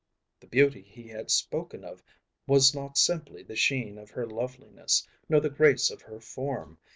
[0.39, 2.01] The beauty he had spoken of
[2.47, 6.79] was not simply the sheen of her loveliness, nor the grace of her form.